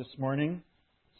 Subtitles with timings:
[0.00, 0.62] this morning.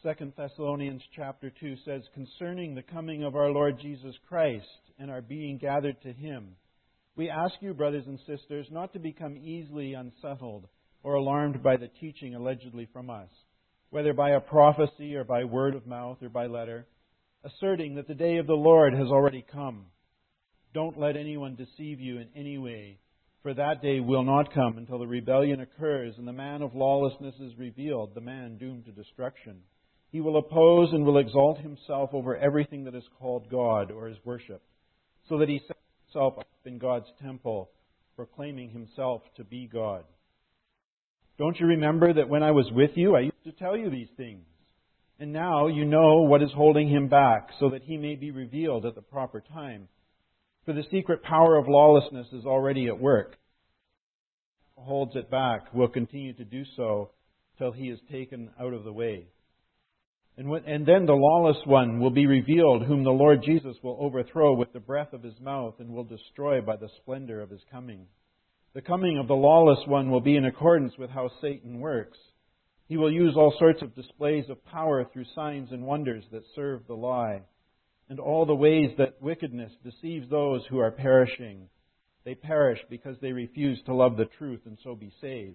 [0.02, 4.64] 2 Thessalonians chapter 2 says, Concerning the coming of our Lord Jesus Christ
[4.98, 6.56] and our being gathered to him,
[7.14, 10.66] we ask you, brothers and sisters, not to become easily unsettled
[11.02, 13.28] or alarmed by the teaching allegedly from us,
[13.90, 16.86] whether by a prophecy or by word of mouth or by letter,
[17.44, 19.84] asserting that the day of the Lord has already come.
[20.72, 22.96] Don't let anyone deceive you in any way,
[23.42, 27.34] for that day will not come until the rebellion occurs and the man of lawlessness
[27.40, 29.60] is revealed, the man doomed to destruction.
[30.12, 34.16] He will oppose and will exalt himself over everything that is called God or is
[34.24, 34.66] worshipped,
[35.28, 37.70] so that he sets himself up in God's temple,
[38.16, 40.04] proclaiming himself to be God.
[41.38, 44.10] Don't you remember that when I was with you, I used to tell you these
[44.16, 44.44] things?
[45.18, 48.84] And now you know what is holding him back, so that he may be revealed
[48.84, 49.88] at the proper time.
[50.64, 53.36] For the secret power of lawlessness is already at work.
[54.76, 57.10] Holds it back, will continue to do so
[57.58, 59.26] till he is taken out of the way.
[60.36, 63.98] And, when, and then the lawless one will be revealed, whom the Lord Jesus will
[64.00, 67.60] overthrow with the breath of his mouth and will destroy by the splendor of his
[67.70, 68.06] coming.
[68.72, 72.16] The coming of the lawless one will be in accordance with how Satan works.
[72.88, 76.86] He will use all sorts of displays of power through signs and wonders that serve
[76.86, 77.42] the lie,
[78.10, 81.68] and all the ways that wickedness deceives those who are perishing.
[82.24, 85.54] They perish because they refuse to love the truth and so be saved.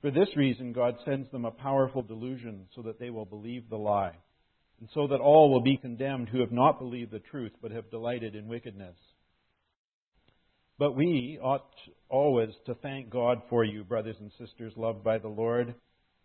[0.00, 3.76] For this reason, God sends them a powerful delusion so that they will believe the
[3.76, 4.16] lie,
[4.80, 7.90] and so that all will be condemned who have not believed the truth but have
[7.90, 8.96] delighted in wickedness.
[10.78, 11.68] But we ought
[12.08, 15.74] always to thank God for you, brothers and sisters loved by the Lord,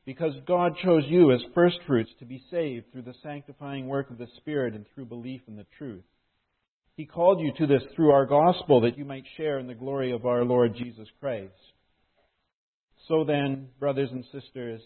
[0.09, 4.25] because God chose you as firstfruits to be saved through the sanctifying work of the
[4.37, 6.03] Spirit and through belief in the truth.
[6.97, 10.11] He called you to this through our gospel that you might share in the glory
[10.11, 11.53] of our Lord Jesus Christ.
[13.07, 14.81] So then, brothers and sisters,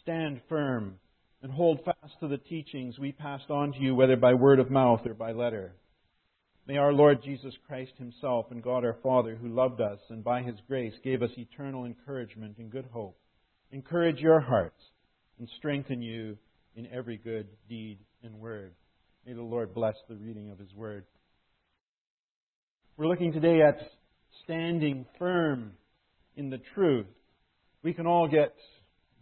[0.00, 0.94] stand firm
[1.42, 4.70] and hold fast to the teachings we passed on to you, whether by word of
[4.70, 5.74] mouth or by letter.
[6.66, 10.40] May our Lord Jesus Christ Himself and God our Father, who loved us and by
[10.40, 13.18] His grace gave us eternal encouragement and good hope,
[13.72, 14.80] encourage your hearts
[15.38, 16.36] and strengthen you
[16.76, 18.72] in every good deed and word.
[19.26, 21.04] May the Lord bless the reading of His word.
[22.96, 23.78] We're looking today at
[24.44, 25.72] standing firm
[26.36, 27.06] in the truth
[27.82, 28.54] we can all get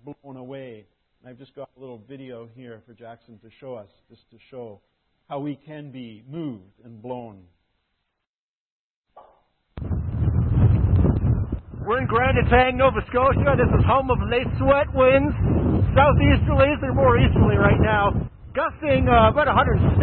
[0.04, 0.84] blown away.
[1.26, 4.80] I've just got a little video here for Jackson to show us, just to show
[5.28, 7.42] how we can be moved and blown.
[11.90, 13.58] We're in Grand Etang, Nova Scotia.
[13.58, 15.34] This is home of Les Suêtes winds.
[15.90, 18.14] Southeasterlies, they're more easterly right now.
[18.54, 19.98] Gusting uh, about 170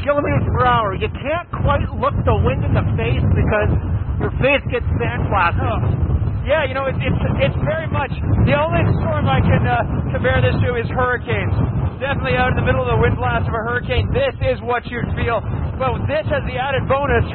[0.00, 0.96] kilometers per hour.
[0.96, 3.68] You can't quite look the wind in the face because
[4.16, 5.60] your face gets sandblasted.
[5.60, 6.48] Oh.
[6.48, 8.08] Yeah, you know, it's it's, it's very much
[8.48, 11.52] the only storm I can uh, compare this to is hurricanes.
[12.00, 14.88] Definitely out in the middle of the wind blast of a hurricane, this is what
[14.88, 15.44] you'd feel.
[15.76, 17.28] But this has the added bonus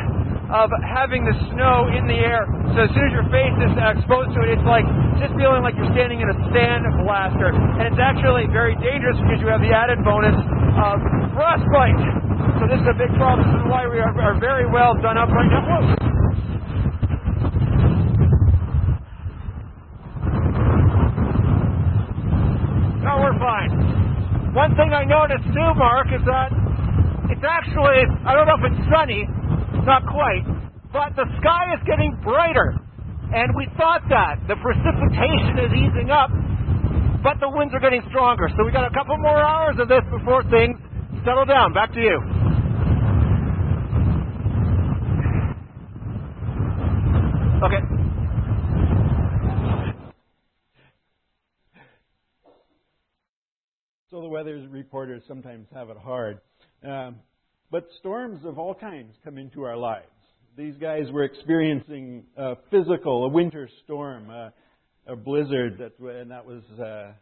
[0.52, 2.44] of having the snow in the air.
[2.76, 4.84] So as soon as your face is exposed to it, it's like
[5.22, 7.56] just feeling like you're standing in a sand blaster.
[7.56, 10.36] And it's actually very dangerous because you have the added bonus
[10.76, 11.00] of
[11.32, 12.00] frostbite.
[12.60, 13.48] So this is a big problem.
[13.48, 15.64] This is why we are, are very well done up right now.
[15.64, 16.14] Whoa.
[23.04, 23.72] No, we're fine.
[24.54, 26.52] One thing I noticed too, Mark, is that
[27.32, 29.28] it's actually, I don't know if it's sunny,
[29.86, 30.44] not quite,
[30.92, 32.80] but the sky is getting brighter.
[33.34, 34.40] And we thought that.
[34.48, 36.30] The precipitation is easing up,
[37.24, 38.48] but the winds are getting stronger.
[38.58, 40.78] So we got a couple more hours of this before things
[41.26, 41.74] settle down.
[41.74, 42.20] Back to you.
[47.64, 47.80] Okay.
[54.12, 56.40] So the weather reporters sometimes have it hard.
[56.84, 57.16] Um,
[57.74, 60.06] but storms of all kinds come into our lives.
[60.56, 64.54] These guys were experiencing a physical, a winter storm, a,
[65.08, 67.14] a blizzard, that, and that was uh,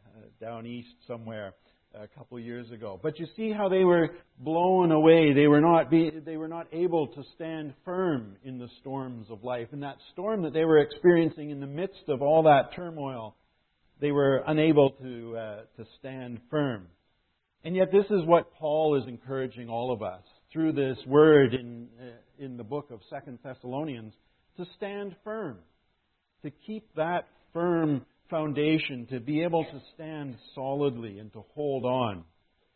[0.41, 1.53] down east somewhere
[1.95, 2.99] a couple years ago.
[3.01, 4.09] But you see how they were
[4.39, 5.31] blown away.
[5.31, 9.45] They were not be, they were not able to stand firm in the storms of
[9.45, 9.69] life.
[9.71, 13.37] And that storm that they were experiencing in the midst of all that turmoil
[14.01, 16.87] they were unable to, uh, to stand firm.
[17.63, 21.87] And yet, this is what Paul is encouraging all of us through this word in,
[21.99, 24.13] uh, in the book of Second Thessalonians
[24.57, 25.57] to stand firm,
[26.43, 32.23] to keep that firm foundation, to be able to stand solidly and to hold on.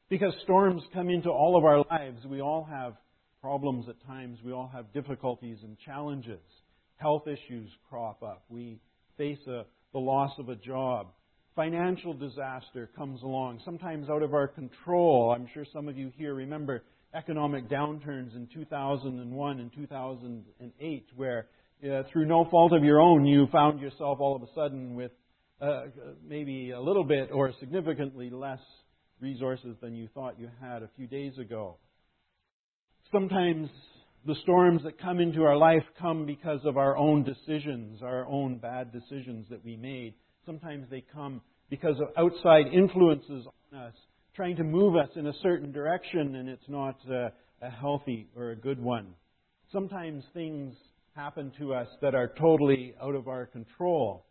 [0.10, 2.26] Because storms come into all of our lives.
[2.26, 2.94] We all have
[3.42, 4.38] problems at times.
[4.46, 6.40] We all have difficulties and challenges.
[6.98, 8.44] Health issues crop up.
[8.50, 8.80] We
[9.18, 11.08] face a the loss of a job.
[11.56, 15.34] financial disaster comes along, sometimes out of our control.
[15.34, 16.84] I'm sure some of you here remember
[17.16, 21.48] economic downturns in 2001 and 2008, where
[21.84, 25.12] uh, through no fault of your own, you found yourself all of a sudden with
[25.62, 25.84] uh,
[26.28, 28.60] maybe a little bit or significantly less
[29.20, 31.78] resources than you thought you had a few days ago.
[33.12, 33.70] Sometimes
[34.26, 38.58] the storms that come into our life come because of our own decisions, our own
[38.58, 40.16] bad decisions that we made.
[40.46, 43.94] Sometimes they come because of outside influences on us,
[44.36, 47.30] trying to move us in a certain direction, and it's not uh,
[47.62, 49.08] a healthy or a good one.
[49.72, 50.76] Sometimes things
[51.16, 54.26] happen to us that are totally out of our control.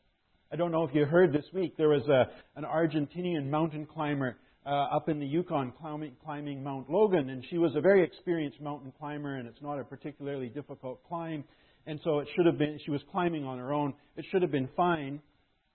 [0.52, 4.36] I don't know if you heard this week, there was a, an Argentinian mountain climber
[4.66, 8.60] uh, up in the Yukon climbing, climbing Mount Logan, and she was a very experienced
[8.60, 11.44] mountain climber, and it's not a particularly difficult climb.
[11.86, 13.94] And so it should have been, she was climbing on her own.
[14.16, 15.20] It should have been fine.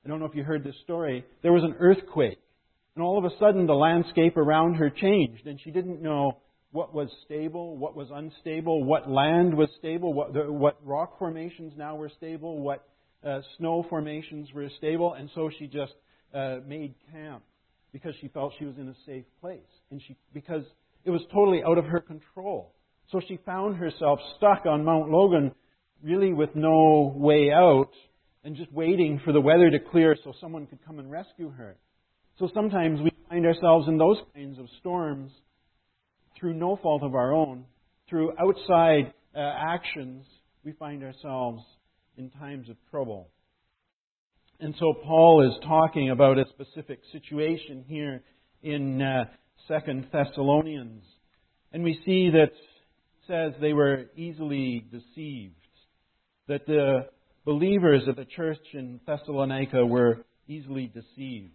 [0.05, 1.25] I don't know if you heard this story.
[1.41, 2.39] There was an earthquake.
[2.99, 6.41] And all of a sudden, the landscape around her changed, and she didn't know
[6.71, 11.95] what was stable, what was unstable, what land was stable, what, what rock formations now
[11.95, 12.89] were stable, what
[13.25, 15.93] uh, snow formations were stable, and so she just
[16.33, 17.41] uh, made camp
[17.93, 19.61] because she felt she was in a safe place,
[19.91, 20.65] and she because
[21.05, 22.73] it was totally out of her control.
[23.13, 25.53] So she found herself stuck on Mount Logan,
[26.03, 27.91] really with no way out,
[28.43, 31.77] and just waiting for the weather to clear so someone could come and rescue her.
[32.39, 35.29] So sometimes we find ourselves in those kinds of storms
[36.39, 37.65] through no fault of our own,
[38.09, 40.25] through outside uh, actions,
[40.63, 41.61] we find ourselves
[42.17, 43.27] in times of trouble.
[44.61, 48.21] And so Paul is talking about a specific situation here
[48.63, 49.25] in uh,
[49.67, 51.03] Second Thessalonians.
[51.73, 52.51] And we see that
[53.27, 55.55] says they were easily deceived.
[56.47, 57.09] That the
[57.43, 61.51] believers of the church in Thessalonica were easily deceived.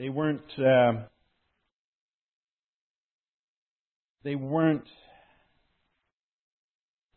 [0.00, 0.92] They weren't uh,
[4.24, 4.86] they weren't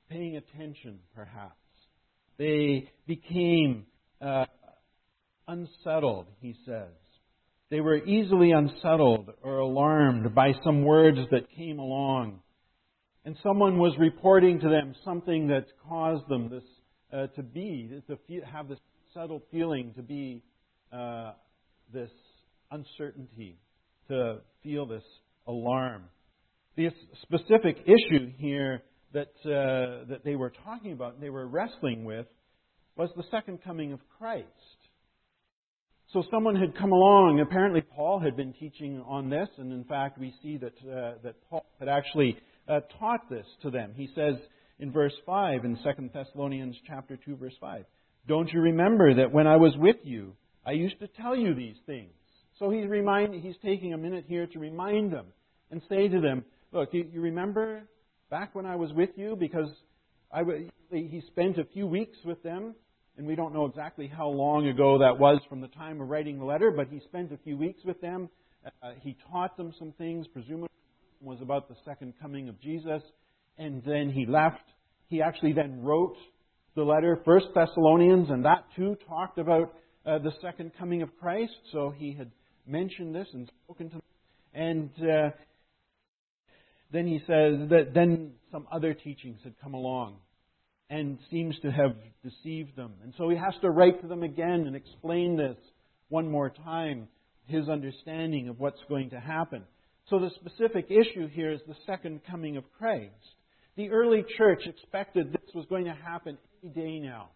[0.10, 1.56] paying attention, perhaps.
[2.38, 3.86] They became
[4.20, 4.48] uh,
[5.48, 6.92] unsettled, he says.
[7.72, 12.42] They were easily unsettled or alarmed by some words that came along.
[13.24, 16.64] And someone was reporting to them something that caused them this
[17.14, 18.80] uh, to be, to feel, have this
[19.14, 20.44] settled feeling, to be
[20.92, 21.32] uh,
[21.94, 22.10] this
[22.74, 23.58] uncertainty,
[24.10, 25.04] to feel this
[25.48, 26.04] alarm.
[26.76, 26.90] The
[27.22, 28.84] specific issue here
[29.14, 32.26] that, uh, that they were talking about, and they were wrestling with,
[32.96, 34.48] was the second coming of Christ.
[36.12, 37.40] So someone had come along.
[37.40, 41.36] Apparently, Paul had been teaching on this, and in fact, we see that uh, that
[41.50, 42.38] Paul had actually
[42.68, 43.94] uh, taught this to them.
[43.96, 44.36] He says
[44.80, 47.86] in verse five in Second Thessalonians chapter two, verse five,
[48.28, 51.78] "Don't you remember that when I was with you, I used to tell you these
[51.88, 52.14] things?"
[52.64, 55.26] So he's remind, he's taking a minute here to remind them
[55.70, 57.84] and say to them, "Look, you, you remember
[58.30, 59.68] back when I was with you because
[60.32, 60.44] I,
[60.90, 62.74] he spent a few weeks with them
[63.18, 66.40] and we don't know exactly how long ago that was from the time of writing
[66.40, 68.30] the letter, but he spent a few weeks with them.
[68.82, 70.70] Uh, he taught them some things, presumably
[71.20, 73.02] was about the second coming of Jesus,
[73.58, 74.64] and then he left.
[75.08, 76.16] He actually then wrote
[76.76, 79.74] the letter, First Thessalonians, and that too talked about
[80.06, 81.52] uh, the second coming of Christ.
[81.74, 82.32] So he had
[82.66, 84.02] mentioned this and spoken to them.
[84.54, 85.30] And uh,
[86.92, 90.18] then he says that then some other teachings had come along
[90.90, 92.94] and seems to have deceived them.
[93.04, 95.58] And so he has to write to them again and explain this
[96.10, 97.08] one more time,
[97.48, 99.64] his understanding of what's going to happen.
[100.10, 103.14] So the specific issue here is the second coming of Christ.
[103.76, 107.30] The early church expected this was going to happen any day now.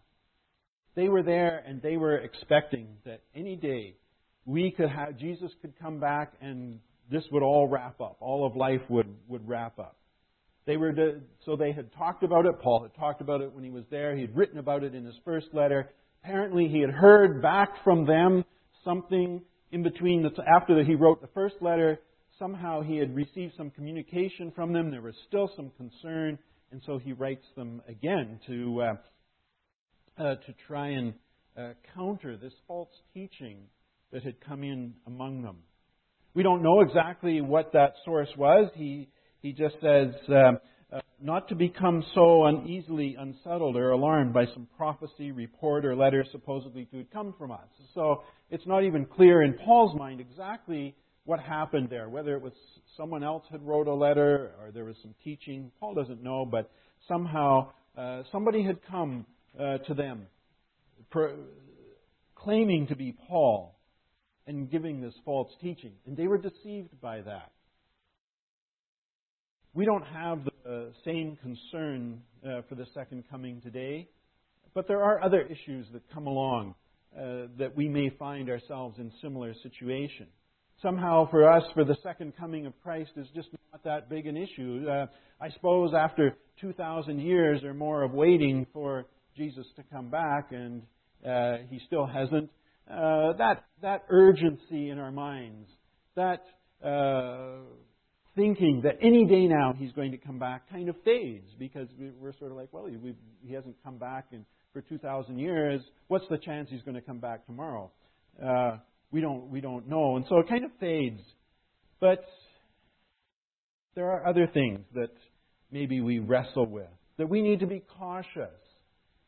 [0.94, 3.96] They were there and they were expecting that any day
[4.48, 8.16] we could have Jesus could come back and this would all wrap up.
[8.20, 9.96] All of life would, would wrap up.
[10.66, 12.58] They were to, so they had talked about it.
[12.60, 14.14] Paul had talked about it when he was there.
[14.14, 15.90] He had written about it in his first letter.
[16.22, 18.44] Apparently, he had heard back from them
[18.84, 20.22] something in between.
[20.22, 22.00] The, after he wrote the first letter,
[22.38, 24.90] somehow he had received some communication from them.
[24.90, 26.38] There was still some concern,
[26.70, 31.14] and so he writes them again to uh, uh, to try and
[31.56, 33.58] uh, counter this false teaching
[34.12, 35.58] that had come in among them.
[36.34, 38.70] We don't know exactly what that source was.
[38.74, 39.08] He
[39.40, 40.58] he just says, um,
[40.92, 46.24] uh, not to become so uneasily unsettled or alarmed by some prophecy, report, or letter
[46.32, 47.68] supposedly to have come from us.
[47.94, 52.52] So it's not even clear in Paul's mind exactly what happened there, whether it was
[52.96, 55.70] someone else had wrote a letter or there was some teaching.
[55.78, 56.70] Paul doesn't know, but
[57.06, 59.24] somehow uh, somebody had come
[59.58, 60.26] uh, to them
[62.34, 63.77] claiming to be Paul
[64.48, 65.92] and giving this false teaching.
[66.06, 67.52] And they were deceived by that.
[69.74, 74.08] We don't have the same concern uh, for the second coming today,
[74.74, 76.74] but there are other issues that come along
[77.16, 80.26] uh, that we may find ourselves in similar situation.
[80.82, 84.36] Somehow, for us, for the second coming of Christ is just not that big an
[84.36, 84.86] issue.
[84.88, 85.06] Uh,
[85.40, 90.82] I suppose after 2,000 years or more of waiting for Jesus to come back, and
[91.26, 92.50] uh, he still hasn't,
[92.90, 95.68] uh, that that urgency in our minds,
[96.16, 96.42] that
[96.84, 97.58] uh,
[98.34, 101.88] thinking that any day now he's going to come back, kind of fades because
[102.20, 102.88] we're sort of like, well,
[103.42, 105.82] he hasn't come back in, for 2,000 years.
[106.06, 107.90] What's the chance he's going to come back tomorrow?
[108.42, 108.76] Uh,
[109.10, 111.20] we don't we don't know, and so it kind of fades.
[112.00, 112.24] But
[113.94, 115.10] there are other things that
[115.72, 118.54] maybe we wrestle with that we need to be cautious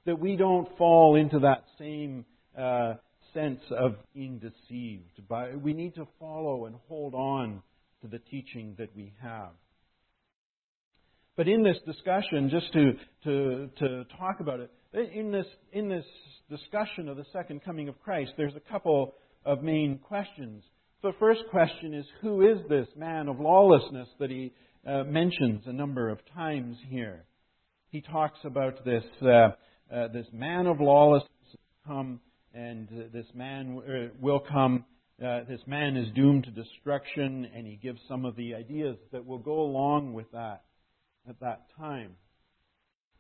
[0.06, 2.24] that we don't fall into that same
[2.56, 2.94] uh,
[3.32, 5.26] sense of being deceived.
[5.28, 7.62] By, we need to follow and hold on
[8.02, 9.50] to the teaching that we have.
[11.36, 12.92] But in this discussion, just to,
[13.24, 16.04] to, to talk about it, in this, in this
[16.50, 20.62] discussion of the second coming of Christ, there's a couple of main questions.
[21.02, 24.52] The first question is who is this man of lawlessness that he
[24.86, 27.24] uh, mentions a number of times here?
[27.90, 29.26] He talks about this, uh,
[29.94, 31.30] uh, this man of lawlessness
[31.86, 32.20] come,
[32.54, 34.84] and this man uh, will come.
[35.22, 39.24] Uh, this man is doomed to destruction, and he gives some of the ideas that
[39.24, 40.62] will go along with that
[41.28, 42.12] at that time.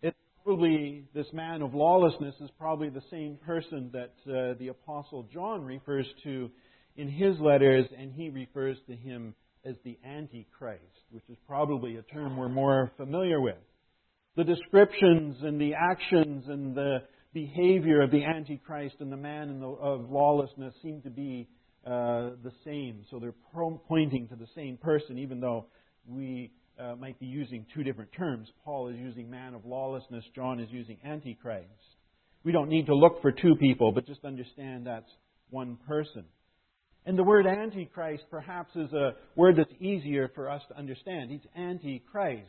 [0.02, 5.28] It's probably this man of lawlessness is probably the same person that uh, the apostle
[5.32, 6.50] John refers to
[6.96, 9.34] in his letters, and he refers to him
[9.64, 13.58] as the Antichrist, which is probably a term we're more familiar with.
[14.36, 19.66] The descriptions and the actions and the behavior of the Antichrist and the man the,
[19.66, 21.48] of lawlessness seem to be
[21.86, 23.04] uh, the same.
[23.10, 23.34] So they're
[23.88, 25.66] pointing to the same person, even though
[26.06, 28.48] we uh, might be using two different terms.
[28.64, 31.66] Paul is using man of lawlessness, John is using Antichrist.
[32.42, 35.10] We don't need to look for two people, but just understand that's
[35.50, 36.24] one person.
[37.06, 41.30] And the word Antichrist perhaps is a word that's easier for us to understand.
[41.30, 42.46] He's Antichrist.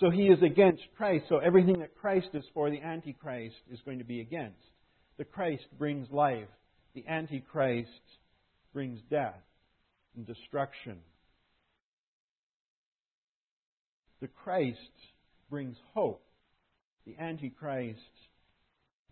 [0.00, 1.24] So he is against Christ.
[1.28, 4.56] So everything that Christ is for, the Antichrist is going to be against.
[5.16, 6.48] The Christ brings life.
[6.94, 7.90] The Antichrist
[8.72, 9.42] brings death
[10.16, 10.98] and destruction.
[14.20, 14.78] The Christ
[15.50, 16.22] brings hope.
[17.06, 18.00] The Antichrist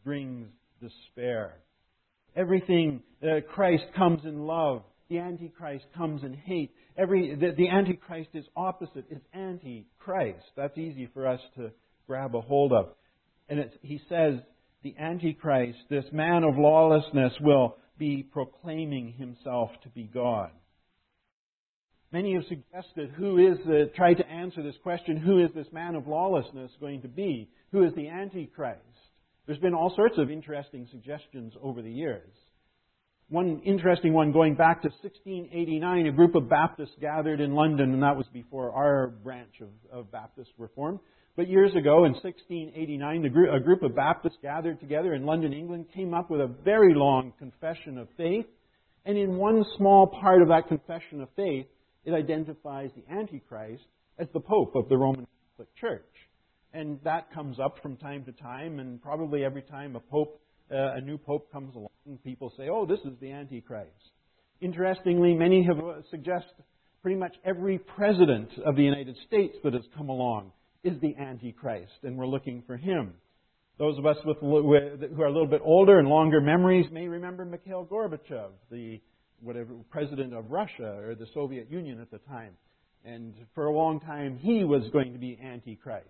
[0.04, 0.48] brings
[0.80, 1.54] despair.
[2.36, 4.82] Everything, uh, Christ comes in love.
[5.08, 6.74] The Antichrist comes in hate.
[6.96, 10.44] Every, the, the Antichrist is opposite, It's anti-Christ.
[10.56, 11.70] That's easy for us to
[12.06, 12.88] grab a hold of.
[13.48, 14.34] And he says
[14.82, 20.50] the Antichrist, this man of lawlessness, will be proclaiming himself to be God.
[22.12, 25.94] Many have suggested who is the, tried to answer this question, who is this man
[25.94, 27.48] of lawlessness going to be?
[27.72, 28.80] Who is the Antichrist?
[29.46, 32.32] There's been all sorts of interesting suggestions over the years.
[33.28, 38.02] One interesting one going back to 1689, a group of Baptists gathered in London, and
[38.02, 41.00] that was before our branch of, of Baptists were formed.
[41.34, 45.86] But years ago, in 1689, group, a group of Baptists gathered together in London, England,
[45.92, 48.46] came up with a very long confession of faith.
[49.04, 51.66] And in one small part of that confession of faith,
[52.04, 53.84] it identifies the Antichrist
[54.20, 56.14] as the Pope of the Roman Catholic Church.
[56.72, 60.40] And that comes up from time to time, and probably every time a Pope
[60.70, 61.90] uh, a new pope comes along,
[62.24, 63.90] people say, oh, this is the Antichrist.
[64.60, 66.46] Interestingly, many have uh, suggest
[67.02, 71.92] pretty much every president of the United States that has come along is the Antichrist,
[72.02, 73.12] and we're looking for him.
[73.78, 77.44] Those of us with, who are a little bit older and longer memories may remember
[77.44, 79.00] Mikhail Gorbachev, the
[79.40, 82.52] whatever president of Russia or the Soviet Union at the time.
[83.04, 86.06] And for a long time, he was going to be Antichrist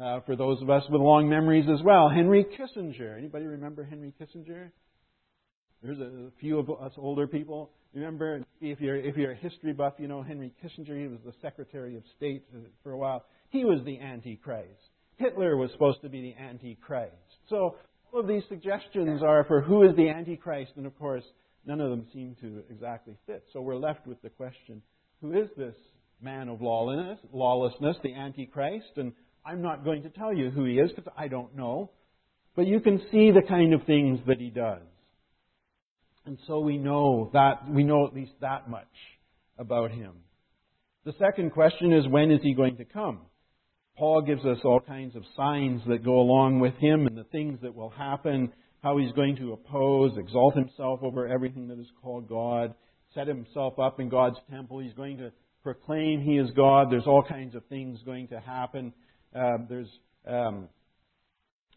[0.00, 2.08] uh, for those of us with long memories as well.
[2.08, 3.18] Henry Kissinger.
[3.18, 4.70] Anybody remember Henry Kissinger?
[5.82, 7.70] There's a few of us older people.
[7.94, 11.00] Remember, if you're, if you're a history buff, you know Henry Kissinger.
[11.00, 12.44] He was the Secretary of State
[12.82, 13.24] for a while.
[13.48, 14.90] He was the Antichrist.
[15.16, 17.14] Hitler was supposed to be the Antichrist.
[17.48, 17.76] So
[18.12, 21.24] all of these suggestions are for who is the Antichrist, and of course,
[21.66, 23.44] none of them seem to exactly fit.
[23.52, 24.82] So we're left with the question,
[25.20, 25.74] who is this
[26.22, 29.12] man of lawlessness, lawlessness the Antichrist, and
[29.44, 31.90] I'm not going to tell you who he is because I don't know.
[32.56, 34.82] But you can see the kind of things that he does.
[36.26, 38.86] And so we know that, we know at least that much
[39.58, 40.12] about him.
[41.04, 43.20] The second question is when is he going to come?
[43.96, 47.58] Paul gives us all kinds of signs that go along with him and the things
[47.62, 52.28] that will happen how he's going to oppose, exalt himself over everything that is called
[52.28, 52.74] God,
[53.14, 54.78] set himself up in God's temple.
[54.78, 56.90] He's going to proclaim he is God.
[56.90, 58.92] There's all kinds of things going to happen.
[59.34, 59.88] Uh, there's
[60.26, 60.68] um,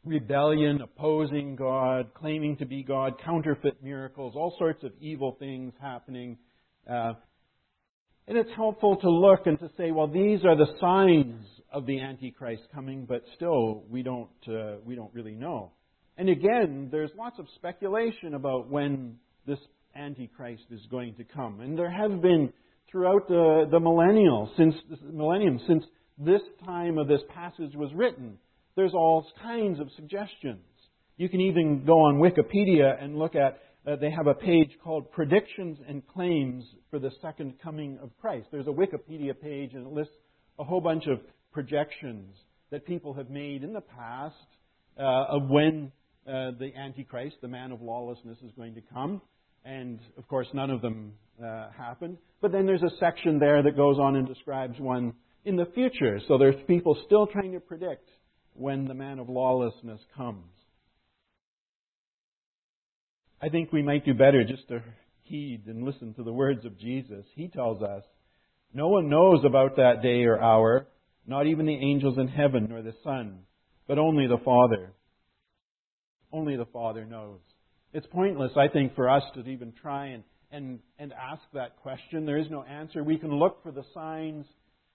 [0.06, 6.38] rebellion, opposing God, claiming to be God, counterfeit miracles, all sorts of evil things happening.
[6.90, 7.14] Uh,
[8.28, 12.00] and it's helpful to look and to say, well, these are the signs of the
[12.00, 15.72] Antichrist coming, but still we don't uh, we don't really know.
[16.18, 19.60] And again, there's lots of speculation about when this
[19.96, 22.54] Antichrist is going to come, and there have been
[22.90, 24.76] throughout the the millennial since
[25.12, 25.84] millennium since
[26.18, 28.38] this time of this passage was written.
[28.76, 30.64] There's all kinds of suggestions.
[31.18, 35.12] You can even go on Wikipedia and look at uh, they have a page called
[35.12, 38.48] Predictions and Claims for the Second Coming of Christ.
[38.52, 40.14] There's a Wikipedia page and it lists
[40.58, 41.20] a whole bunch of
[41.52, 42.34] projections
[42.72, 44.36] that people have made in the past
[44.98, 45.92] uh, of when
[46.28, 49.22] uh, the Antichrist, the man of lawlessness, is going to come.
[49.66, 51.14] And of course, none of them
[51.44, 52.18] uh, happened.
[52.42, 55.14] But then there's a section there that goes on and describes one
[55.46, 56.20] in the future.
[56.28, 58.10] So there's people still trying to predict
[58.54, 60.46] when the man of lawlessness comes.
[63.42, 64.82] I think we might do better just to
[65.24, 67.26] heed and listen to the words of Jesus.
[67.36, 68.04] He tells us,
[68.74, 70.88] No one knows about that day or hour,
[71.26, 73.40] not even the angels in heaven nor the Son,
[73.88, 74.94] but only the Father.
[76.32, 77.40] Only the Father knows.
[77.94, 82.26] It's pointless, I think, for us to even try and, and, and ask that question.
[82.26, 83.04] There is no answer.
[83.04, 84.46] We can look for the signs,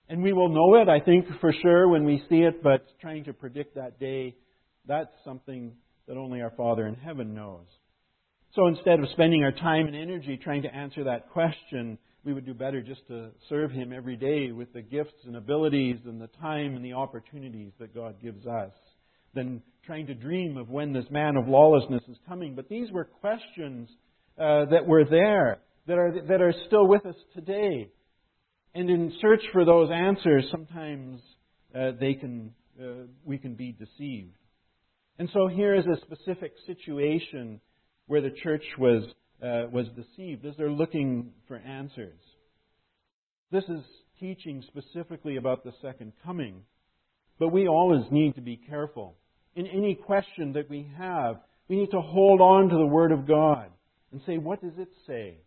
[0.08, 3.24] and we will know it, I think, for sure when we see it, but trying
[3.24, 4.34] to predict that day,
[4.86, 5.72] that's something
[6.06, 7.66] that only our Father in heaven knows.
[8.54, 12.46] So instead of spending our time and energy trying to answer that question, we would
[12.46, 16.30] do better just to serve Him every day with the gifts and abilities and the
[16.40, 18.72] time and the opportunities that God gives us
[19.34, 22.54] than trying to dream of when this man of lawlessness is coming.
[22.54, 23.88] But these were questions
[24.38, 27.90] uh, that were there, that are, that are still with us today.
[28.78, 31.20] And in search for those answers, sometimes
[31.74, 34.36] uh, they can, uh, we can be deceived.
[35.18, 37.60] And so here is a specific situation
[38.06, 39.02] where the church was,
[39.42, 42.20] uh, was deceived as they're looking for answers.
[43.50, 43.82] This is
[44.20, 46.62] teaching specifically about the second coming,
[47.40, 49.16] but we always need to be careful.
[49.56, 53.26] In any question that we have, we need to hold on to the Word of
[53.26, 53.70] God
[54.12, 55.38] and say, what does it say?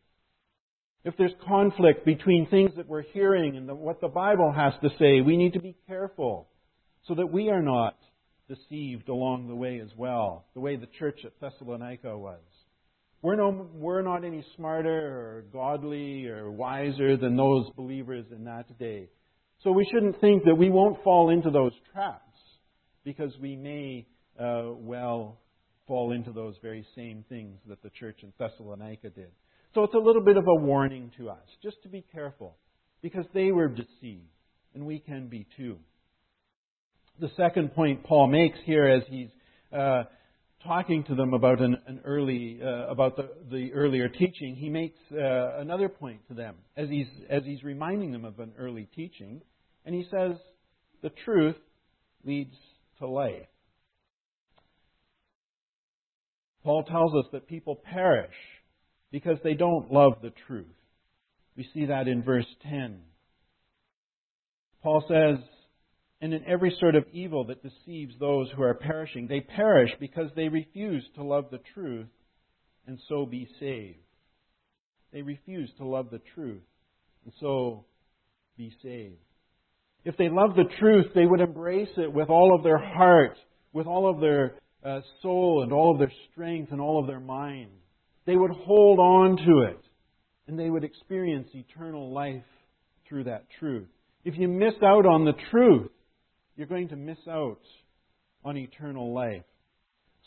[1.03, 4.89] If there's conflict between things that we're hearing and the, what the Bible has to
[4.99, 6.47] say, we need to be careful
[7.07, 7.97] so that we are not
[8.47, 12.39] deceived along the way as well, the way the church at Thessalonica was.
[13.23, 18.77] We're, no, we're not any smarter or godly or wiser than those believers in that
[18.77, 19.09] day.
[19.63, 22.39] So we shouldn't think that we won't fall into those traps
[23.03, 24.07] because we may
[24.39, 25.39] uh, well
[25.87, 29.31] fall into those very same things that the church in Thessalonica did.
[29.73, 32.57] So it's a little bit of a warning to us, just to be careful,
[33.01, 34.27] because they were deceived,
[34.75, 35.77] and we can be too.
[37.19, 39.29] The second point Paul makes here as he's
[39.71, 40.03] uh,
[40.63, 44.97] talking to them about an, an early uh, about the, the earlier teaching, he makes
[45.11, 49.41] uh, another point to them as he's as he's reminding them of an early teaching,
[49.85, 50.35] and he says,
[51.01, 51.55] "The truth
[52.25, 52.55] leads
[52.99, 53.47] to life."
[56.63, 58.35] Paul tells us that people perish
[59.11, 60.65] because they don't love the truth.
[61.57, 62.99] We see that in verse 10.
[64.81, 65.37] Paul says,
[66.21, 69.27] and in every sort of evil that deceives those who are perishing.
[69.27, 72.07] They perish because they refuse to love the truth
[72.85, 73.97] and so be saved.
[75.11, 76.61] They refuse to love the truth
[77.25, 77.85] and so
[78.55, 79.17] be saved.
[80.05, 83.37] If they love the truth, they would embrace it with all of their heart,
[83.73, 87.19] with all of their uh, soul and all of their strength and all of their
[87.19, 87.71] mind.
[88.25, 89.83] They would hold on to it
[90.47, 92.43] and they would experience eternal life
[93.07, 93.87] through that truth.
[94.23, 95.91] If you miss out on the truth,
[96.55, 97.61] you're going to miss out
[98.43, 99.43] on eternal life.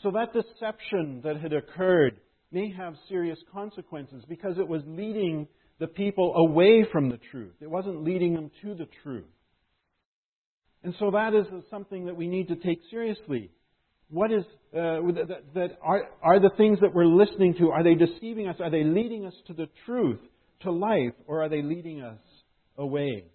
[0.03, 2.19] So that deception that had occurred
[2.51, 5.47] may have serious consequences because it was leading
[5.79, 7.53] the people away from the truth.
[7.61, 9.25] It wasn't leading them to the truth.
[10.83, 13.51] And so that is something that we need to take seriously.
[14.15, 17.71] What is uh, that, that are, are the things that we're listening to?
[17.71, 18.55] Are they deceiving us?
[18.61, 20.21] Are they leading us to the truth,
[20.61, 22.21] to life, or are they leading us
[22.77, 23.25] away?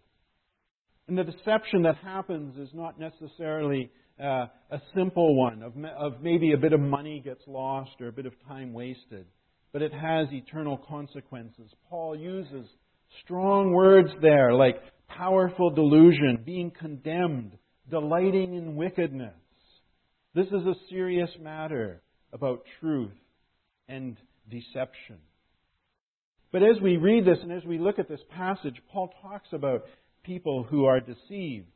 [1.07, 6.53] And the deception that happens is not necessarily uh, a simple one of, of maybe
[6.53, 9.27] a bit of money gets lost or a bit of time wasted,
[9.75, 11.71] but it has eternal consequences.
[11.91, 12.67] Paul uses
[13.23, 14.77] strong words there like
[15.09, 17.59] powerful delusion, being condemned,
[17.91, 19.35] delighting in wickedness.
[20.35, 22.03] This is a serious matter.
[22.33, 23.11] about truth
[23.89, 24.17] and
[24.49, 25.19] deception.
[26.53, 29.83] But as we read this and as we look at this passage, Paul talks about
[30.23, 31.67] people who are deceived,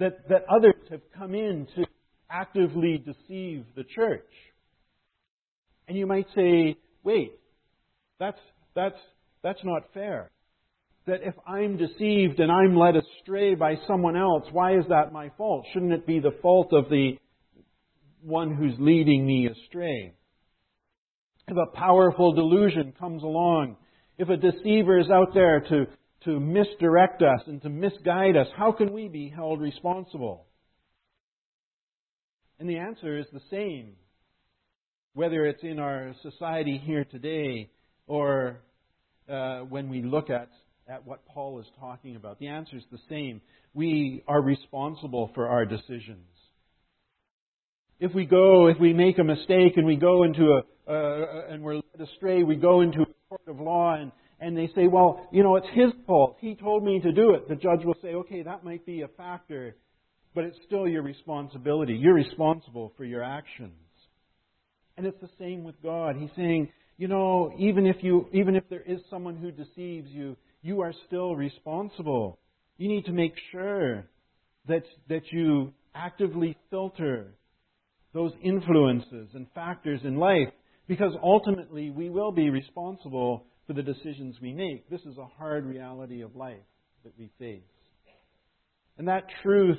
[0.00, 1.84] that, that others have come in to
[2.28, 4.26] actively deceive the church.
[5.86, 7.32] And you might say, wait,
[8.18, 8.38] that's,
[8.74, 8.98] that's,
[9.42, 10.30] that's not fair.
[11.06, 15.30] That if I'm deceived and I'm led astray by someone else, why is that my
[15.36, 15.66] fault?
[15.72, 17.12] Shouldn't it be the fault of the
[18.22, 20.14] one who's leading me astray?
[21.48, 23.76] If a powerful delusion comes along,
[24.18, 25.86] if a deceiver is out there to,
[26.24, 30.46] to misdirect us and to misguide us, how can we be held responsible?
[32.58, 33.94] And the answer is the same,
[35.14, 37.70] whether it's in our society here today
[38.06, 38.60] or
[39.28, 40.50] uh, when we look at,
[40.88, 42.38] at what Paul is talking about.
[42.38, 43.40] The answer is the same.
[43.72, 46.26] We are responsible for our decisions.
[48.00, 51.62] If we go, if we make a mistake and we go into a, uh, and
[51.62, 54.10] we're led astray, we go into a court of law and,
[54.40, 56.38] and they say, well, you know, it's his fault.
[56.40, 57.46] He told me to do it.
[57.46, 59.76] The judge will say, okay, that might be a factor,
[60.34, 61.92] but it's still your responsibility.
[61.92, 63.74] You're responsible for your actions.
[64.96, 66.16] And it's the same with God.
[66.16, 70.38] He's saying, you know, even if you, even if there is someone who deceives you,
[70.62, 72.38] you are still responsible.
[72.78, 74.06] You need to make sure
[74.68, 77.34] that, that you actively filter
[78.12, 80.48] those influences and factors in life
[80.88, 84.90] because ultimately we will be responsible for the decisions we make.
[84.90, 86.56] This is a hard reality of life
[87.04, 87.62] that we face.
[88.98, 89.78] And that truth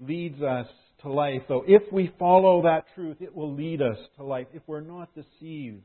[0.00, 0.66] leads us
[1.02, 1.64] to life, though.
[1.66, 4.46] If we follow that truth, it will lead us to life.
[4.52, 5.82] If we're not deceived,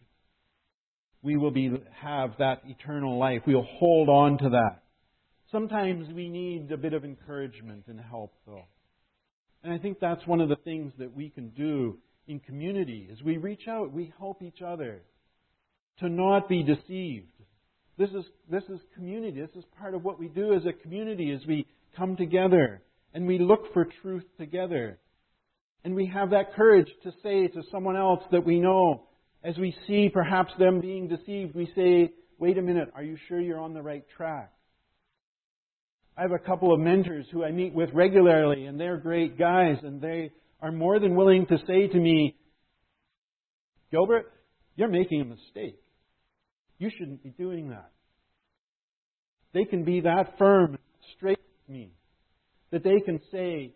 [1.24, 3.42] we will be, have that eternal life.
[3.46, 4.84] We'll hold on to that.
[5.52, 8.66] Sometimes we need a bit of encouragement and help, though.
[9.64, 11.98] And I think that's one of the things that we can do
[12.28, 13.10] in community.
[13.12, 15.02] As we reach out, we help each other
[16.00, 17.28] to not be deceived.
[17.98, 19.40] This is, this is community.
[19.40, 22.82] This is part of what we do as a community as we come together
[23.14, 24.98] and we look for truth together.
[25.84, 29.04] And we have that courage to say to someone else that we know,
[29.44, 33.40] as we see perhaps them being deceived, we say, wait a minute, are you sure
[33.40, 34.52] you're on the right track?
[36.18, 39.78] I have a couple of mentors who I meet with regularly, and they're great guys,
[39.82, 42.36] and they are more than willing to say to me,
[43.92, 44.32] Gilbert,
[44.76, 45.80] you're making a mistake.
[46.78, 47.92] You shouldn't be doing that.
[49.54, 50.78] They can be that firm,
[51.16, 51.92] straight with me,
[52.72, 53.74] that they can say,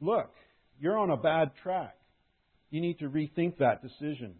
[0.00, 0.30] look,
[0.80, 1.96] you're on a bad track.
[2.70, 4.34] You need to rethink that decision.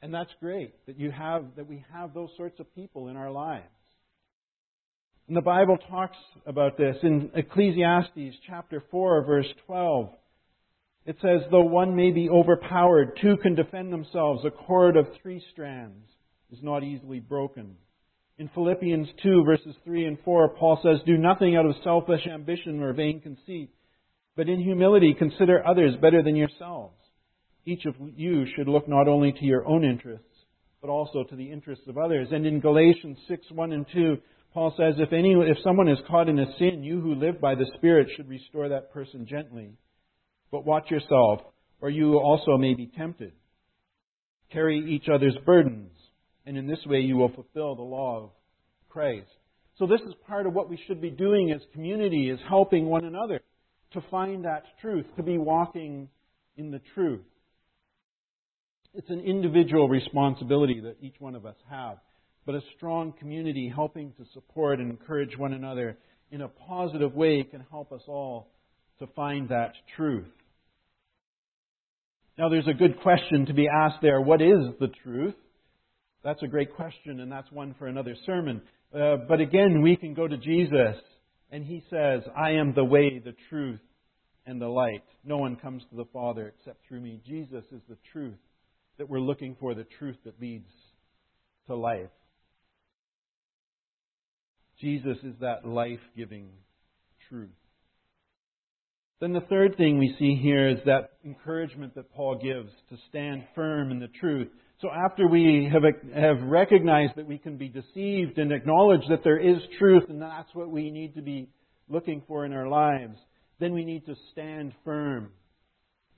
[0.00, 3.30] And that's great that you have that we have those sorts of people in our
[3.30, 3.64] lives.
[5.26, 10.10] And the Bible talks about this in Ecclesiastes chapter 4 verse 12.
[11.06, 14.44] It says, though one may be overpowered, two can defend themselves.
[14.44, 16.06] A cord of three strands
[16.52, 17.76] is not easily broken.
[18.38, 22.82] In Philippians 2 verses 3 and 4, Paul says, do nothing out of selfish ambition
[22.82, 23.70] or vain conceit,
[24.36, 26.96] but in humility consider others better than yourselves.
[27.64, 30.26] Each of you should look not only to your own interests,
[30.82, 32.28] but also to the interests of others.
[32.30, 34.18] And in Galatians 6, 1 and 2,
[34.54, 37.56] Paul says, if, any, if someone is caught in a sin, you who live by
[37.56, 39.72] the Spirit should restore that person gently.
[40.52, 41.40] But watch yourself,
[41.80, 43.32] or you also may be tempted.
[44.52, 45.90] Carry each other's burdens,
[46.46, 48.30] and in this way you will fulfill the law of
[48.88, 49.26] Christ.
[49.76, 53.04] So this is part of what we should be doing as community, is helping one
[53.04, 53.40] another
[53.94, 56.08] to find that truth, to be walking
[56.56, 57.24] in the truth.
[58.94, 61.98] It's an individual responsibility that each one of us have,
[62.46, 65.96] but a strong community helping to support and encourage one another
[66.30, 68.48] in a positive way can help us all
[68.98, 70.26] to find that truth.
[72.36, 74.20] Now, there's a good question to be asked there.
[74.20, 75.34] What is the truth?
[76.24, 78.62] That's a great question, and that's one for another sermon.
[78.92, 80.96] Uh, but again, we can go to Jesus,
[81.50, 83.80] and he says, I am the way, the truth,
[84.46, 85.04] and the light.
[85.24, 87.20] No one comes to the Father except through me.
[87.26, 88.38] Jesus is the truth
[88.98, 90.70] that we're looking for, the truth that leads
[91.66, 92.10] to life.
[94.80, 96.48] Jesus is that life giving
[97.28, 97.50] truth.
[99.20, 103.44] Then the third thing we see here is that encouragement that Paul gives to stand
[103.54, 104.48] firm in the truth.
[104.80, 105.82] So after we have,
[106.14, 110.52] have recognized that we can be deceived and acknowledge that there is truth and that's
[110.52, 111.48] what we need to be
[111.88, 113.16] looking for in our lives,
[113.60, 115.30] then we need to stand firm.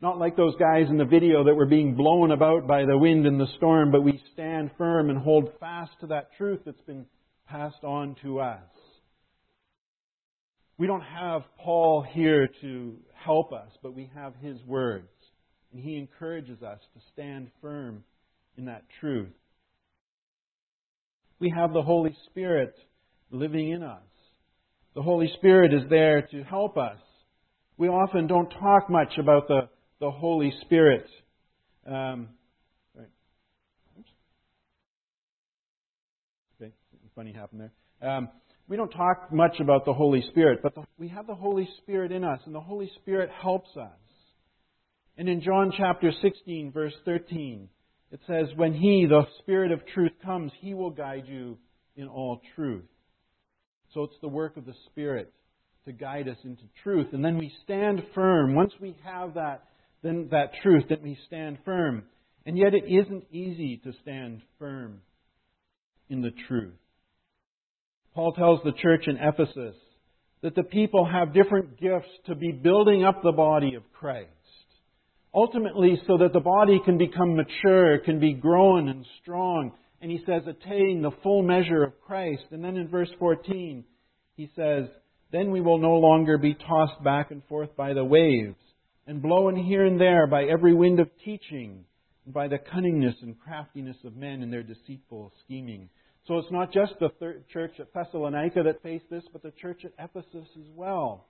[0.00, 3.26] Not like those guys in the video that were being blown about by the wind
[3.26, 7.06] and the storm, but we stand firm and hold fast to that truth that's been
[7.48, 8.60] passed on to us.
[10.78, 15.08] We don't have Paul here to help us, but we have his words.
[15.72, 18.04] And He encourages us to stand firm
[18.56, 19.28] in that truth.
[21.38, 22.74] We have the Holy Spirit
[23.30, 24.00] living in us.
[24.94, 26.98] The Holy Spirit is there to help us.
[27.76, 29.68] We often don't talk much about the,
[30.00, 31.06] the Holy Spirit.
[31.86, 32.28] Um,
[32.94, 33.06] right.
[36.62, 36.72] Okay,
[37.16, 38.08] funny happened there.
[38.08, 38.28] Um,
[38.68, 42.12] we don't talk much about the Holy Spirit, but the, we have the Holy Spirit
[42.12, 43.90] in us, and the Holy Spirit helps us.
[45.16, 47.68] And in John chapter 16, verse 13,
[48.12, 51.56] it says, When He, the Spirit of truth, comes, He will guide you
[51.96, 52.84] in all truth.
[53.94, 55.32] So it's the work of the Spirit
[55.86, 57.08] to guide us into truth.
[57.12, 58.54] And then we stand firm.
[58.54, 59.64] Once we have that,
[60.02, 62.04] then that truth, then we stand firm.
[62.44, 65.00] And yet it isn't easy to stand firm
[66.10, 66.74] in the truth.
[68.16, 69.76] Paul tells the church in Ephesus
[70.40, 74.30] that the people have different gifts to be building up the body of Christ.
[75.34, 79.72] Ultimately, so that the body can become mature, can be grown and strong.
[80.00, 82.44] And he says, attain the full measure of Christ.
[82.52, 83.84] And then in verse 14,
[84.36, 84.86] he says,
[85.30, 88.56] then we will no longer be tossed back and forth by the waves
[89.06, 91.84] and blown here and there by every wind of teaching
[92.24, 95.90] and by the cunningness and craftiness of men in their deceitful scheming.
[96.26, 97.10] So it's not just the
[97.52, 101.28] church at Thessalonica that faced this, but the church at Ephesus as well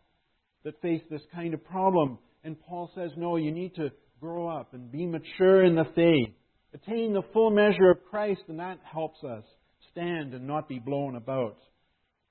[0.65, 2.19] that faced this kind of problem.
[2.45, 6.35] And Paul says, no, you need to grow up and be mature in the faith,
[6.73, 9.45] attain the full measure of Christ, and that helps us
[9.93, 11.59] stand and not be blown about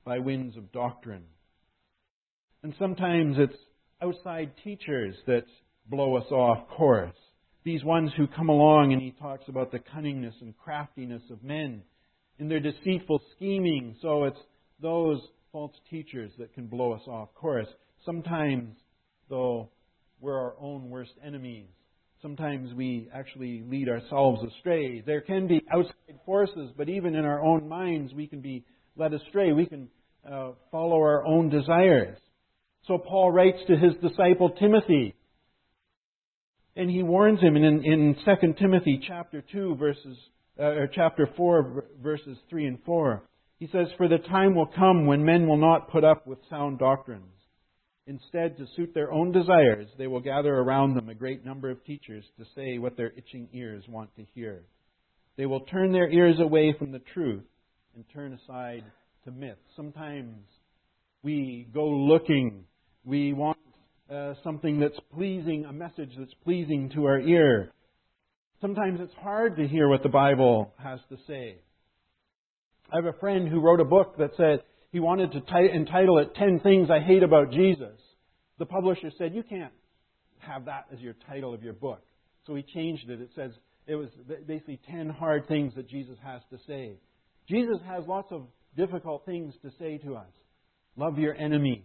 [0.04, 1.26] by winds of doctrine.
[2.64, 3.58] And sometimes it's
[4.02, 5.46] outside teachers that
[5.88, 7.16] blow us off course.
[7.64, 11.84] These ones who come along and he talks about the cunningness and craftiness of men
[12.40, 13.96] in their deceitful scheming.
[14.02, 14.40] So it's
[14.82, 15.20] those
[15.52, 17.68] false teachers that can blow us off course.
[18.06, 18.76] Sometimes,
[19.30, 19.70] though,
[20.20, 21.68] we're our own worst enemies.
[22.22, 25.02] Sometimes we actually lead ourselves astray.
[25.02, 29.14] There can be outside forces, but even in our own minds, we can be led
[29.14, 29.52] astray.
[29.52, 29.90] We can
[30.30, 32.18] uh, follow our own desires.
[32.88, 35.16] So Paul writes to his disciple Timothy,
[36.76, 40.18] and he warns him in, in 2 Timothy chapter 2, verses
[40.60, 43.24] uh, chapter 4, verses 3 and 4.
[43.60, 46.80] He says, For the time will come when men will not put up with sound
[46.80, 47.24] doctrines.
[48.08, 51.84] Instead, to suit their own desires, they will gather around them a great number of
[51.86, 54.62] teachers to say what their itching ears want to hear.
[55.38, 57.44] They will turn their ears away from the truth
[57.96, 58.84] and turn aside
[59.24, 59.60] to myths.
[59.76, 60.36] Sometimes
[61.24, 62.66] we go looking,
[63.04, 63.58] we want
[64.14, 67.72] uh, something that's pleasing, a message that's pleasing to our ear.
[68.66, 71.58] Sometimes it's hard to hear what the Bible has to say.
[72.92, 76.18] I have a friend who wrote a book that said he wanted to t- entitle
[76.18, 77.94] it 10 Things I Hate About Jesus.
[78.58, 79.72] The publisher said, You can't
[80.40, 82.02] have that as your title of your book.
[82.48, 83.22] So he changed it.
[83.22, 83.52] It says,
[83.86, 84.10] it was
[84.48, 86.98] basically 10 hard things that Jesus has to say.
[87.48, 90.32] Jesus has lots of difficult things to say to us.
[90.96, 91.84] Love your enemies.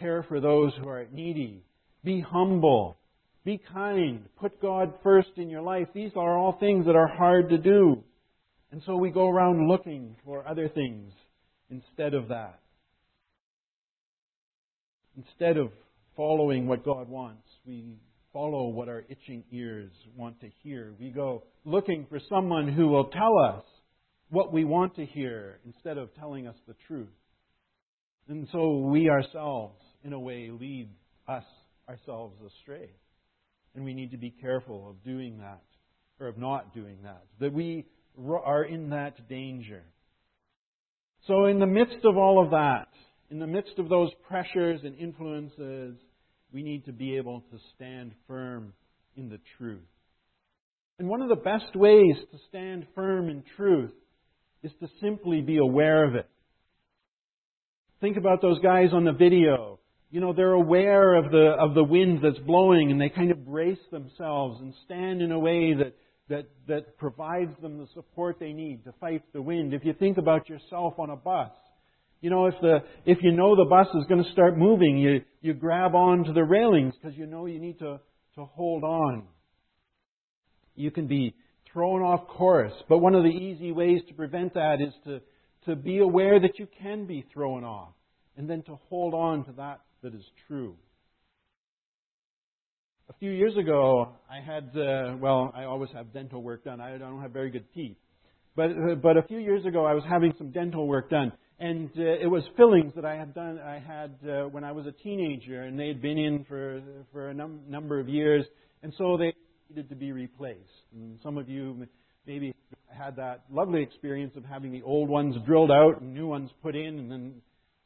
[0.00, 1.62] Care for those who are needy.
[2.02, 2.98] Be humble.
[3.46, 4.24] Be kind.
[4.40, 5.86] Put God first in your life.
[5.94, 8.02] These are all things that are hard to do.
[8.72, 11.12] And so we go around looking for other things
[11.70, 12.58] instead of that.
[15.16, 15.70] Instead of
[16.16, 18.00] following what God wants, we
[18.32, 20.92] follow what our itching ears want to hear.
[20.98, 23.62] We go looking for someone who will tell us
[24.28, 27.06] what we want to hear instead of telling us the truth.
[28.28, 30.88] And so we ourselves, in a way, lead
[31.28, 31.44] us
[31.88, 32.90] ourselves astray.
[33.76, 35.62] And we need to be careful of doing that,
[36.18, 37.22] or of not doing that.
[37.40, 37.84] That we
[38.18, 39.82] are in that danger.
[41.26, 42.88] So, in the midst of all of that,
[43.30, 45.96] in the midst of those pressures and influences,
[46.52, 48.72] we need to be able to stand firm
[49.16, 49.80] in the truth.
[50.98, 53.92] And one of the best ways to stand firm in truth
[54.62, 56.28] is to simply be aware of it.
[58.00, 61.82] Think about those guys on the video you know, they're aware of the, of the
[61.82, 65.94] wind that's blowing and they kind of brace themselves and stand in a way that,
[66.28, 69.74] that, that provides them the support they need to fight the wind.
[69.74, 71.50] If you think about yourself on a bus,
[72.20, 75.22] you know, if, the, if you know the bus is going to start moving, you,
[75.42, 78.00] you grab onto the railings because you know you need to,
[78.36, 79.24] to hold on.
[80.76, 81.34] You can be
[81.72, 85.20] thrown off course, but one of the easy ways to prevent that is to,
[85.66, 87.92] to be aware that you can be thrown off
[88.36, 90.76] and then to hold on to that that is true.
[93.08, 96.80] A few years ago, I had, uh, well, I always have dental work done.
[96.80, 97.96] I don't have very good teeth.
[98.54, 101.32] But, uh, but a few years ago, I was having some dental work done.
[101.58, 104.86] And uh, it was fillings that I had done, I had uh, when I was
[104.86, 108.44] a teenager, and they had been in for, for a num- number of years.
[108.84, 109.34] And so they
[109.68, 110.60] needed to be replaced.
[110.94, 111.88] And some of you
[112.28, 112.54] maybe
[112.96, 116.76] had that lovely experience of having the old ones drilled out and new ones put
[116.76, 116.96] in.
[116.96, 117.34] And then,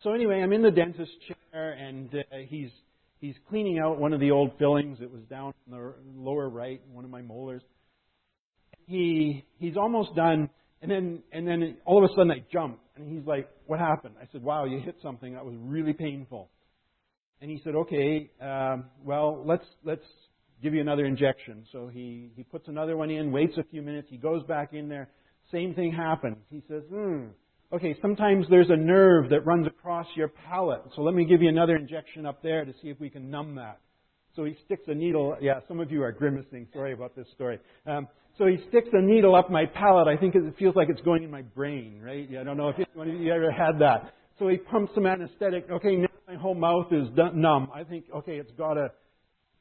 [0.02, 2.70] so anyway, I'm in the dentist chair, and uh, he's
[3.20, 4.98] he's cleaning out one of the old fillings.
[5.00, 7.62] It was down in the lower right, one of my molars.
[8.86, 10.48] He he's almost done,
[10.82, 14.14] and then and then all of a sudden I jump, and he's like, "What happened?"
[14.20, 16.50] I said, "Wow, you hit something that was really painful."
[17.40, 20.04] And he said, "Okay, um, well let's let's
[20.62, 24.08] give you another injection." So he he puts another one in, waits a few minutes,
[24.10, 25.08] he goes back in there.
[25.52, 26.38] Same thing happens.
[26.50, 27.26] He says, "Hmm."
[27.72, 30.82] Okay, sometimes there's a nerve that runs across your palate.
[30.96, 33.54] So let me give you another injection up there to see if we can numb
[33.56, 33.80] that.
[34.34, 35.36] So he sticks a needle.
[35.40, 36.66] Yeah, some of you are grimacing.
[36.72, 37.60] Sorry about this story.
[37.86, 40.08] Um, so he sticks a needle up my palate.
[40.08, 42.28] I think it feels like it's going in my brain, right?
[42.28, 44.14] Yeah, I don't know if you, you ever had that.
[44.40, 45.70] So he pumps some anesthetic.
[45.70, 47.70] Okay, now my whole mouth is numb.
[47.72, 48.90] I think, okay, it's gotta,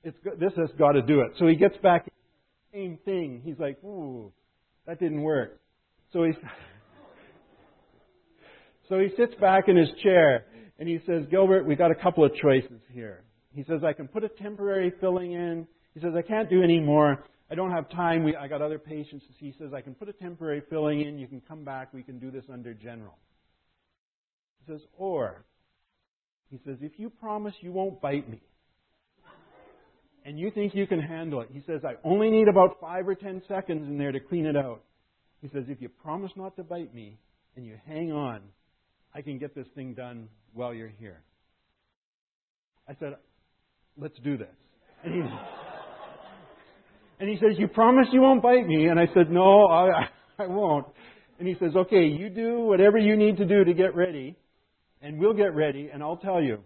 [0.03, 1.33] it's this has got to do it.
[1.37, 2.07] So he gets back,
[2.73, 3.41] same thing.
[3.43, 4.31] He's like, ooh,
[4.87, 5.59] that didn't work.
[6.11, 6.35] So he's
[8.89, 10.45] so he sits back in his chair
[10.80, 13.23] and he says, Gilbert, we got a couple of choices here.
[13.54, 15.67] He says, I can put a temporary filling in.
[15.93, 17.23] He says, I can't do any more.
[17.52, 18.23] I don't have time.
[18.23, 19.25] We, I got other patients.
[19.38, 21.17] He says, I can put a temporary filling in.
[21.17, 21.93] You can come back.
[21.93, 23.17] We can do this under general.
[24.60, 25.45] He says, or,
[26.49, 28.41] he says, if you promise you won't bite me,
[30.25, 33.15] and you think you can handle it, he says, I only need about five or
[33.15, 34.84] ten seconds in there to clean it out.
[35.41, 37.17] He says, if you promise not to bite me
[37.56, 38.41] and you hang on,
[39.13, 41.21] I can get this thing done while you're here.
[42.87, 43.15] I said,
[43.97, 44.47] let's do this.
[45.03, 45.21] And he,
[47.19, 48.87] and he says, you promise you won't bite me?
[48.87, 50.07] And I said, no, I,
[50.39, 50.87] I won't.
[51.39, 54.35] And he says, okay, you do whatever you need to do to get ready,
[55.01, 56.59] and we'll get ready, and I'll tell you.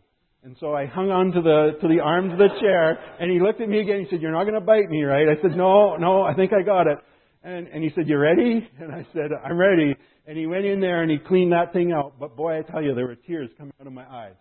[0.44, 3.40] And so I hung on to the to the arms of the chair, and he
[3.40, 4.02] looked at me again.
[4.02, 6.52] He said, "You're not going to bite me, right?" I said, "No, no, I think
[6.52, 6.98] I got it."
[7.44, 10.80] And and he said, "You ready?" And I said, "I'm ready." And he went in
[10.80, 12.14] there and he cleaned that thing out.
[12.20, 14.36] But boy, I tell you, there were tears coming out of my eyes.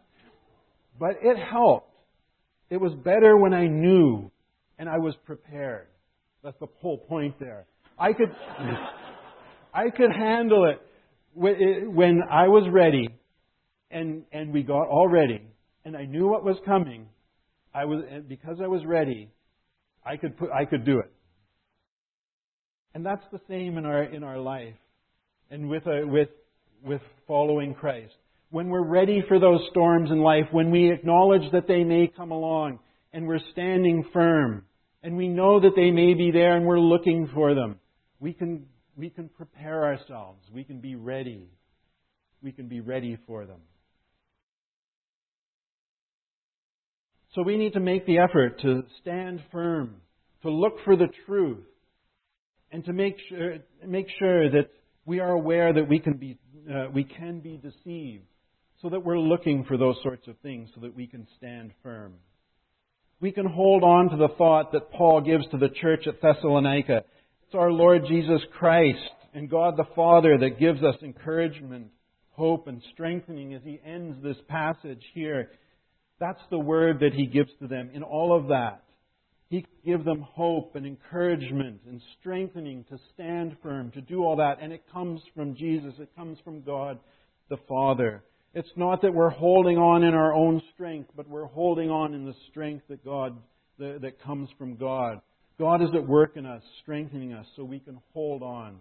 [0.99, 1.91] But it helped.
[2.71, 4.31] It was better when I knew
[4.79, 5.89] and I was prepared.
[6.43, 7.67] That's the whole point there.
[7.99, 8.31] I could,
[9.75, 10.81] I could handle it
[11.37, 13.09] eh, when I was ready
[13.91, 15.43] and, and we got all ready
[15.85, 17.07] and I knew what was coming.
[17.75, 19.29] I was, eh, because I was ready,
[20.05, 21.13] I could put, I could do it.
[22.95, 24.75] And that's the same in our, in our life
[25.51, 26.29] and with, a, with,
[26.85, 28.15] with following Christ.
[28.51, 32.33] When we're ready for those storms in life, when we acknowledge that they may come
[32.33, 32.81] along
[33.13, 34.65] and we're standing firm
[35.03, 37.79] and we know that they may be there and we're looking for them,
[38.21, 40.43] we can, we can prepare ourselves.
[40.53, 41.49] We can be ready.
[42.43, 43.61] We can be ready for them.
[47.35, 49.97] So we need to make the effort to stand firm,
[50.43, 51.65] to look for the truth,
[52.73, 54.71] and to make sure, make sure that
[55.05, 56.39] we are aware that we can be,
[56.73, 58.25] uh, we can be deceived,
[58.81, 62.15] so that we're looking for those sorts of things so that we can stand firm.
[63.21, 67.05] We can hold on to the thought that Paul gives to the church at Thessalonica.
[67.47, 68.99] It's our Lord Jesus Christ
[69.35, 71.89] and God the Father that gives us encouragement,
[72.33, 75.51] hope, and strengthening as he ends this passage here.
[76.19, 78.83] That's the word that he gives to them in all of that.
[79.53, 84.37] He can give them hope and encouragement and strengthening to stand firm, to do all
[84.37, 84.57] that.
[84.63, 85.93] And it comes from Jesus.
[85.99, 86.99] It comes from God
[87.51, 88.25] the Father.
[88.55, 92.25] It's not that we're holding on in our own strength, but we're holding on in
[92.25, 93.37] the strength that God
[93.79, 95.21] that, comes from God.
[95.59, 98.79] God is at work in us, strengthening us so we can hold on.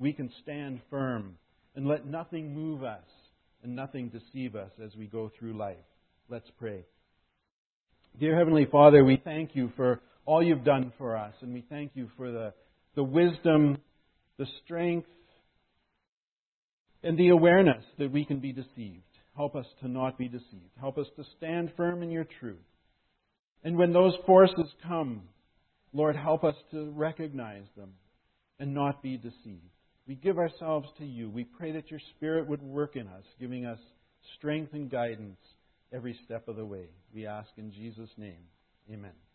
[0.00, 1.36] We can stand firm
[1.76, 3.06] and let nothing move us
[3.62, 5.76] and nothing deceive us as we go through life.
[6.28, 6.84] Let's pray.
[8.20, 11.92] Dear Heavenly Father, we thank you for all you've done for us, and we thank
[11.94, 12.52] you for the,
[12.94, 13.78] the wisdom,
[14.36, 15.08] the strength,
[17.02, 19.00] and the awareness that we can be deceived.
[19.34, 20.76] Help us to not be deceived.
[20.78, 22.58] Help us to stand firm in your truth.
[23.64, 25.22] And when those forces come,
[25.94, 27.94] Lord, help us to recognize them
[28.58, 29.64] and not be deceived.
[30.06, 31.30] We give ourselves to you.
[31.30, 33.78] We pray that your Spirit would work in us, giving us
[34.36, 35.38] strength and guidance
[35.92, 36.88] every step of the way.
[37.14, 38.46] We ask in Jesus' name.
[38.90, 39.29] Amen.